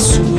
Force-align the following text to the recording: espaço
espaço 0.00 0.29